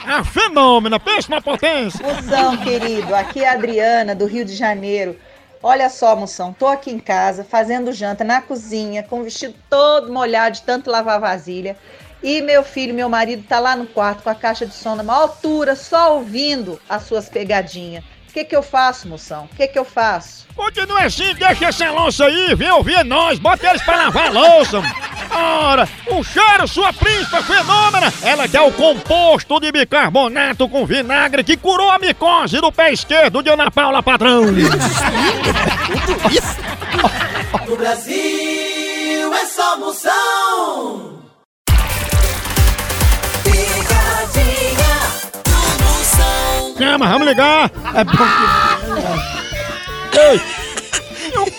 A 0.06 0.24
fenômena, 0.24 1.00
pensa 1.00 1.28
na 1.30 1.40
potência. 1.40 2.06
Moção, 2.06 2.56
querido, 2.58 3.14
aqui 3.14 3.42
é 3.42 3.48
a 3.48 3.52
Adriana, 3.52 4.14
do 4.14 4.26
Rio 4.26 4.44
de 4.44 4.54
Janeiro. 4.54 5.18
Olha 5.62 5.90
só, 5.90 6.14
moção, 6.14 6.52
tô 6.52 6.68
aqui 6.68 6.90
em 6.90 7.00
casa 7.00 7.42
fazendo 7.42 7.92
janta 7.92 8.22
na 8.22 8.40
cozinha, 8.40 9.02
com 9.02 9.20
o 9.20 9.24
vestido 9.24 9.54
todo 9.68 10.12
molhado 10.12 10.54
de 10.54 10.62
tanto 10.62 10.90
lavar 10.90 11.20
vasilha. 11.20 11.76
E 12.22 12.40
meu 12.40 12.62
filho, 12.62 12.94
meu 12.94 13.08
marido, 13.08 13.42
tá 13.42 13.58
lá 13.58 13.74
no 13.74 13.86
quarto 13.86 14.22
com 14.22 14.30
a 14.30 14.34
caixa 14.34 14.64
de 14.64 14.74
som 14.74 14.94
na 14.94 15.02
maior 15.02 15.22
altura, 15.22 15.74
só 15.74 16.14
ouvindo 16.14 16.80
as 16.88 17.02
suas 17.02 17.28
pegadinhas. 17.28 18.04
O 18.28 18.32
que 18.32 18.44
que 18.44 18.54
eu 18.54 18.62
faço, 18.62 19.08
moção? 19.08 19.48
O 19.50 19.56
que 19.56 19.66
que 19.66 19.78
eu 19.78 19.84
faço? 19.84 20.46
Continua 20.54 21.04
assim, 21.04 21.34
deixa 21.34 21.66
essa 21.66 21.90
louça 21.90 22.26
aí, 22.26 22.54
vem 22.54 22.70
ouvir 22.70 23.04
nós, 23.04 23.38
bota 23.38 23.68
eles 23.68 23.82
pra 23.82 23.96
lavar 23.96 24.26
a 24.26 24.30
louça. 24.30 24.82
Ora, 25.30 25.88
um 26.10 26.22
cheiro, 26.22 26.66
sua 26.66 26.92
príncipa 26.92 27.42
fenômena. 27.42 28.12
Ela 28.22 28.48
quer 28.48 28.60
o 28.60 28.72
composto 28.72 29.60
de 29.60 29.70
bicarbonato 29.72 30.68
com 30.68 30.84
vinagre 30.84 31.44
que 31.44 31.56
curou 31.56 31.90
a 31.90 31.98
micose 31.98 32.60
do 32.60 32.72
pé 32.72 32.92
esquerdo 32.92 33.42
de 33.42 33.50
Ana 33.50 33.70
Paula 33.70 34.02
Padrão. 34.02 34.46
No 37.66 37.76
Brasil 37.76 39.34
é 39.34 39.46
só 39.46 39.78
moção. 39.78 41.07
Chama, 46.98 47.12
vamos 47.12 47.28
ligar. 47.28 47.70
É 47.94 48.02
bom 48.02 48.12
que... 48.12 48.18
Ei, 50.18 50.40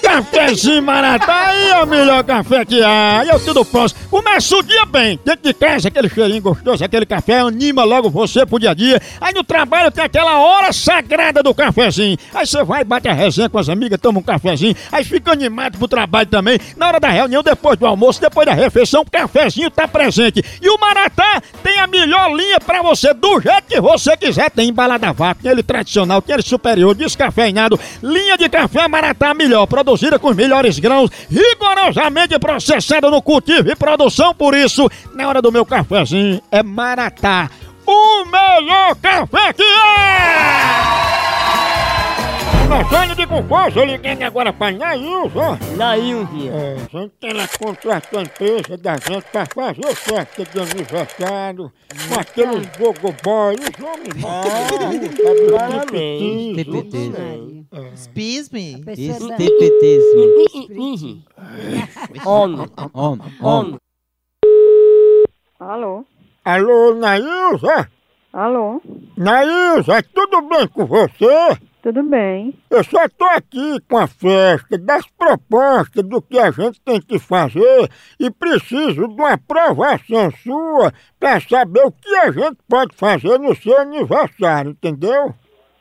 cafezinho 0.10 0.82
maratá 0.82 1.48
aí 1.48 1.70
é 1.70 1.84
o 1.84 1.86
melhor 1.86 2.24
café 2.24 2.66
que 2.66 2.84
há. 2.84 3.24
Eu 3.26 3.40
tudo 3.40 3.64
próximo. 3.64 4.02
Começa 4.10 4.56
o 4.58 4.64
dia 4.64 4.86
bem. 4.86 5.20
Dentro 5.24 5.44
de 5.44 5.54
casa, 5.54 5.88
aquele 5.88 6.10
cheirinho 6.10 6.42
gostoso, 6.42 6.84
aquele 6.84 7.06
café 7.06 7.40
anima 7.40 7.84
logo 7.84 8.10
você 8.10 8.46
pro 8.46 8.60
dia 8.60 8.72
a 8.72 8.74
dia. 8.74 9.00
Aí 9.22 9.34
no 9.34 9.44
trabalho 9.44 9.92
tem 9.92 10.04
aquela 10.04 10.40
hora 10.40 10.74
sagrada 10.74 11.44
do 11.44 11.54
cafezinho. 11.54 12.18
Aí 12.34 12.46
você 12.46 12.64
vai, 12.64 12.84
bate 12.84 13.08
a 13.08 13.14
resenha 13.14 13.50
com 13.50 13.60
as 13.60 13.70
amigas, 13.70 14.00
toma 14.02 14.20
um 14.20 14.24
cafezinho. 14.24 14.76
Aí 14.92 15.04
fica 15.04 15.32
animado 15.32 15.78
pro 15.78 15.88
trabalho 15.88 16.28
também. 16.28 16.60
Na 16.76 16.88
hora 16.88 17.00
da 17.00 17.10
reunião, 17.10 17.44
depois 17.44 17.78
do 17.78 17.86
almoço, 17.86 18.20
depois 18.20 18.48
da 18.48 18.54
refeição, 18.54 19.02
o 19.02 19.10
cafezinho 19.10 19.70
tá 19.70 19.88
presente. 19.88 20.44
E 20.62 20.70
o 20.70 20.80
Maratá 20.80 21.42
tem 21.62 21.78
a 21.78 21.86
melhor 21.86 22.34
linha 22.34 22.60
pra 22.60 22.82
você, 22.82 23.14
do 23.14 23.40
jeito 23.40 23.64
que 23.68 23.80
você 23.80 24.18
quiser. 24.18 24.50
Tem 24.50 24.70
embalada 24.70 25.10
a 25.10 25.12
vácuo, 25.12 25.44
tem 25.44 25.52
ele 25.52 25.62
tradicional, 25.62 26.22
tem 26.22 26.34
ele 26.34 26.44
superior, 26.44 26.96
descafeinado. 26.96 27.80
Linha 28.02 28.38
de 28.38 28.50
café 28.50 28.88
Maratá 28.88 29.34
melhor, 29.34 29.68
produzida 30.00 30.18
com 30.18 30.30
os 30.30 30.36
melhores 30.36 30.80
grãos, 30.80 31.12
rigorosamente 31.30 32.40
processada 32.40 33.10
no 33.10 33.22
cultivo 33.22 33.70
e 33.70 33.76
produção. 33.76 34.34
Por 34.34 34.54
isso, 34.56 34.90
na 35.14 35.28
hora 35.28 35.42
do 35.42 35.52
meu 35.52 35.66
cafezinho, 35.66 36.42
é 36.50 36.64
Maratá. 36.64 37.50
O 37.86 38.26
melhor 38.26 38.96
café 38.96 39.54
que 39.54 39.64
é! 39.64 40.99
Começando 42.68 43.16
de 43.16 43.26
eu 43.80 43.86
liguei 43.86 44.24
agora 44.24 44.52
pra 44.54 44.72
Nailza. 44.72 45.60
Nailza. 45.76 46.30
É, 46.52 46.76
a 46.76 47.00
gente 47.00 47.14
ela 47.22 47.48
contratou 47.48 48.20
a 48.20 48.24
empresa 48.24 48.78
da 48.78 48.94
gente 48.94 49.24
pra 49.32 49.46
fazer 49.46 49.96
festa 49.96 50.44
de 50.44 50.60
aniversário 50.60 51.72
com 52.08 52.20
aqueles 52.20 52.68
gogoboy, 52.78 53.56
os 53.56 53.84
homens 53.84 54.22
Parabéns. 55.52 56.56
TPT. 56.58 57.12
Excuse-me. 57.94 58.84
Homem, 62.26 62.68
homem, 62.94 63.34
homem. 63.42 63.78
Alô? 65.60 66.06
Alô, 66.46 66.96
Nailza? 66.96 67.90
Alô? 68.34 68.82
Nailza, 69.18 70.04
tudo 70.14 70.42
bem 70.44 70.68
com 70.68 70.86
você? 70.86 71.58
Tudo 71.90 72.04
bem. 72.04 72.54
Eu 72.70 72.84
só 72.84 73.10
tô 73.10 73.26
aqui 73.26 73.80
com 73.90 73.98
a 73.98 74.06
festa 74.06 74.78
das 74.78 75.08
propostas 75.08 76.04
do 76.04 76.22
que 76.22 76.38
a 76.38 76.52
gente 76.52 76.80
tem 76.82 77.02
que 77.02 77.18
fazer 77.18 77.90
e 78.20 78.30
preciso 78.30 79.08
de 79.08 79.20
uma 79.20 79.34
aprovação 79.34 80.30
sua 80.44 80.94
para 81.20 81.40
saber 81.40 81.84
o 81.84 81.92
que 81.92 82.16
a 82.18 82.32
gente 82.32 82.60
pode 82.70 82.96
fazer 82.96 83.40
no 83.40 83.56
seu 83.56 83.76
aniversário, 83.80 84.70
entendeu? 84.70 85.34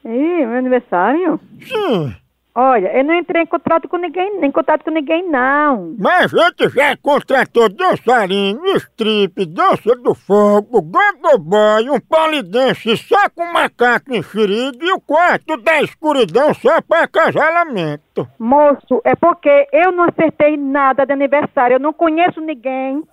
Ih, 0.03 0.47
meu 0.47 0.57
aniversário? 0.57 1.39
Sim. 1.61 2.17
Olha, 2.61 2.89
eu 2.89 3.05
não 3.05 3.15
entrei 3.15 3.43
em 3.43 3.47
contrato 3.47 3.89
com 3.89 3.97
ninguém, 3.97 4.41
nem 4.41 4.51
em 4.51 4.53
contato 4.53 4.83
com 4.83 4.91
ninguém, 4.91 5.25
não. 5.31 5.95
Mas 5.97 6.35
a 6.35 6.49
gente 6.49 6.69
já 6.71 6.97
contratou 6.97 7.69
dançarino, 7.69 8.67
strip, 8.79 9.47
dança 9.47 9.95
do 9.95 10.13
fogo, 10.13 10.83
gogoboy, 10.83 11.89
um 11.89 12.01
polidense 12.01 12.97
só 12.97 13.31
com 13.31 13.45
macaco 13.53 14.13
enxerido 14.13 14.85
e 14.85 14.93
o 14.93 14.99
quarto 14.99 15.57
da 15.59 15.81
escuridão 15.83 16.53
só 16.53 16.83
para 16.83 17.05
acasalamento. 17.05 18.27
Moço, 18.41 19.01
é 19.05 19.15
porque 19.15 19.69
eu 19.73 19.93
não 19.93 20.09
acertei 20.09 20.57
nada 20.57 21.07
de 21.07 21.13
aniversário, 21.13 21.77
eu 21.77 21.81
não 21.81 21.93
conheço 21.93 22.41
ninguém. 22.41 23.05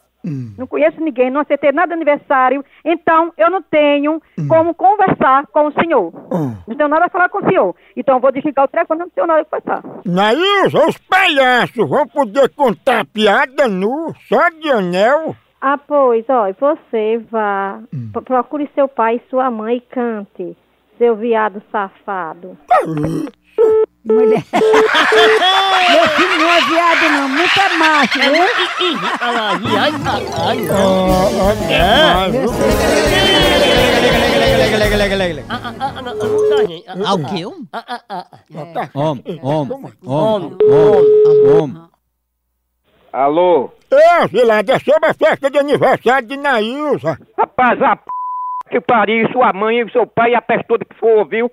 Não 0.58 0.66
conheço 0.68 1.00
ninguém, 1.02 1.30
não 1.30 1.42
acertei 1.42 1.72
nada 1.72 1.88
de 1.88 1.94
aniversário, 1.94 2.64
então 2.84 3.32
eu 3.38 3.50
não 3.50 3.62
tenho 3.62 4.22
como 4.48 4.74
conversar 4.74 5.46
com 5.48 5.68
o 5.68 5.72
senhor. 5.74 6.12
Não 6.68 6.76
tenho 6.76 6.90
nada 6.90 7.06
a 7.06 7.10
falar 7.10 7.30
com 7.30 7.40
o 7.40 7.48
senhor. 7.48 7.76
Então 7.96 8.16
eu 8.16 8.22
vou 8.22 8.32
desligar 8.32 8.66
o 8.66 8.68
telefone, 8.68 9.00
não 9.02 9.10
tenho 9.10 9.28
nada 9.28 9.42
a 9.42 9.46
conversar. 9.46 9.84
Nailza, 10.06 10.88
os 10.88 10.98
palhaços 10.98 11.88
vão 11.90 12.08
poder 12.08 12.50
contar 12.56 13.06
piada 13.06 13.68
nu, 13.68 14.14
só 14.28 14.50
de 14.50 14.70
anel. 14.72 15.36
Ah, 15.62 15.78
pois, 15.78 16.24
ó, 16.30 16.52
você 16.60 17.18
vá, 17.32 17.80
pro- 18.14 18.22
procure 18.22 18.70
seu 18.76 18.88
pai 18.88 19.16
e 19.16 19.30
sua 19.30 19.50
mãe 19.50 19.78
e 19.78 19.82
cante, 19.82 20.56
seu 20.98 21.16
viado 21.16 21.62
safado. 21.72 22.58
Mulher. 24.06 24.44
Meu 25.92 26.08
filho 26.10 26.38
não 26.38 26.50
é 26.52 26.62
viado, 26.62 27.10
não. 27.12 27.30
Muito 27.30 27.60
é 27.60 27.70
macho, 27.78 28.20
viu? 28.20 28.44
É. 31.72 32.30
lega, 34.38 34.78
lega, 34.78 34.96
lega, 34.96 35.16
lega, 35.16 35.16
lega. 35.16 35.46
Ah, 35.50 35.60
ah, 35.64 35.74
ah, 35.80 36.02
não, 36.02 36.16
não 36.16 36.50
tá, 36.50 36.66
gente. 36.66 36.86
Ah, 36.88 37.14
o 37.14 37.26
quê? 37.26 37.46
Homem, 37.46 37.68
Homem, 38.94 39.40
homem, 39.44 39.92
homem, 40.06 40.58
homem. 41.50 41.82
Alô? 43.12 43.72
Ô, 43.92 44.28
Gilada, 44.28 44.74
é 44.74 44.80
sobre 44.80 45.10
a 45.10 45.14
festa 45.14 45.50
de 45.50 45.58
aniversário 45.58 46.28
de 46.28 46.38
Nailza. 46.38 47.18
Rapaz, 47.38 47.82
a 47.82 47.96
p... 47.96 48.04
que 48.70 48.82
pariu, 48.82 49.30
sua 49.32 49.54
mãe 49.54 49.88
seu 49.90 50.08
pai 50.08 50.32
e 50.32 50.36
a 50.36 50.42
peste 50.42 50.68
toda 50.68 50.86
que 50.86 50.96
for, 50.96 51.26
viu? 51.28 51.50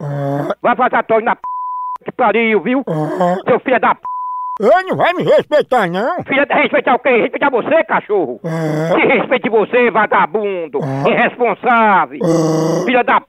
Vai 0.63 0.77
fazer 0.77 1.03
torre 1.05 1.25
na 1.25 1.37
p... 1.37 1.43
que 2.05 2.13
pariu, 2.13 2.61
viu? 2.61 2.85
Seu 3.47 3.61
filho 3.61 3.81
da 3.81 3.95
p... 3.95 4.01
Ô, 4.61 4.83
não 4.87 4.97
vai 4.97 5.15
me 5.15 5.23
respeitar, 5.23 5.89
não. 5.89 6.23
Filha. 6.25 6.47
Respeitar 6.49 6.95
o 6.95 6.99
quê? 6.99 7.09
Respeitar 7.23 7.51
você, 7.51 7.85
cachorro? 7.85 8.39
Que 8.41 9.07
respeite 9.07 9.49
você, 9.49 9.91
vagabundo. 9.91 10.79
Irresponsável. 11.09 12.19
Filha 12.85 13.03
da 13.03 13.21
p... 13.21 13.27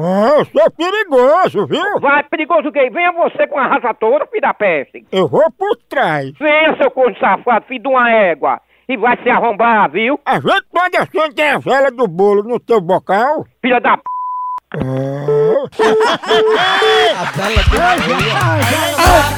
Ah, 0.00 0.38
eu 0.38 0.44
sou 0.44 0.70
perigoso, 0.70 1.66
viu? 1.66 2.00
Vai, 2.00 2.22
perigoso 2.22 2.68
o 2.68 2.72
quê? 2.72 2.88
Venha 2.88 3.10
você 3.12 3.48
com 3.48 3.58
a 3.58 3.66
raça 3.66 3.92
toda, 3.94 4.26
filho 4.26 4.42
da 4.42 4.54
peste. 4.54 5.04
Eu 5.10 5.26
vou 5.26 5.50
por 5.58 5.76
trás. 5.88 6.30
Venha, 6.38 6.76
seu 6.76 6.90
corno 6.90 7.16
safado, 7.18 7.66
filho 7.66 7.82
de 7.82 7.88
uma 7.88 8.08
égua. 8.10 8.60
E 8.90 8.96
vai 8.96 9.22
se 9.22 9.28
arrombar, 9.28 9.90
viu? 9.90 10.18
A 10.24 10.40
gente 10.40 10.64
pode 10.72 10.96
acender 10.96 11.54
a 11.54 11.58
vela 11.58 11.90
do 11.90 12.08
bolo 12.08 12.42
no 12.42 12.58
teu 12.58 12.80
bocal? 12.80 13.44
Filha 13.60 13.78
da 13.80 13.98
p... 13.98 14.02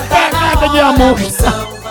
Pegada 0.09 0.69
de 0.69 0.81
amor. 0.81 1.17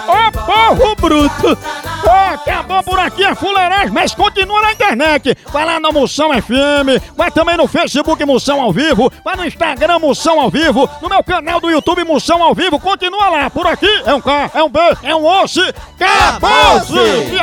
Ô 0.07 0.31
povo 0.45 0.95
bruto! 0.95 1.88
Acabou 2.09 2.83
por 2.83 2.99
aqui 2.99 3.23
a 3.23 3.35
fuleiragem, 3.35 3.91
mas 3.91 4.13
continua 4.13 4.61
na 4.61 4.71
internet. 4.71 5.37
Vai 5.51 5.65
lá 5.65 5.79
na 5.79 5.91
Moção 5.91 6.29
FM, 6.33 7.15
vai 7.15 7.31
também 7.31 7.57
no 7.57 7.67
Facebook 7.67 8.23
Moção 8.25 8.61
ao 8.61 8.71
Vivo, 8.71 9.11
vai 9.23 9.35
no 9.35 9.45
Instagram 9.45 9.99
Moção 9.99 10.39
ao 10.39 10.49
Vivo, 10.49 10.89
no 11.01 11.09
meu 11.09 11.23
canal 11.23 11.59
do 11.59 11.69
YouTube 11.69 12.03
Moção 12.03 12.41
ao 12.41 12.53
Vivo, 12.53 12.79
continua 12.79 13.29
lá. 13.29 13.49
Por 13.49 13.67
aqui 13.67 13.89
é 14.05 14.13
um 14.13 14.21
K, 14.21 14.51
é 14.53 14.63
um 14.63 14.69
B, 14.69 14.79
é 15.03 15.15
um 15.15 15.25
osso. 15.25 15.61
Acabou-se! 15.99 16.93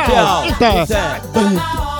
Tchau! 0.05 0.85
Tchau. 0.85 1.96